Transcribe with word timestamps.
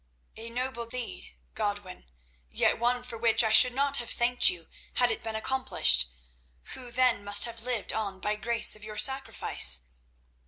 "A 0.35 0.49
noble 0.49 0.87
deed, 0.87 1.35
Godwin, 1.53 2.05
yet 2.49 2.79
one 2.79 3.03
for 3.03 3.19
which 3.19 3.43
I 3.43 3.51
should 3.51 3.75
not 3.75 3.97
have 3.97 4.09
thanked 4.09 4.49
you 4.49 4.67
had 4.95 5.11
it 5.11 5.21
been 5.21 5.35
accomplished, 5.35 6.07
who 6.73 6.89
then 6.89 7.23
must 7.23 7.45
have 7.45 7.61
lived 7.61 7.93
on 7.93 8.19
by 8.19 8.35
grace 8.35 8.75
of 8.75 8.83
your 8.83 8.97
sacrifice. 8.97 9.81